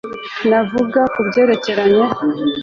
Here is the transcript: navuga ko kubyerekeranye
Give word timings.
navuga 0.49 0.99
ko 1.03 1.09
kubyerekeranye 1.13 2.03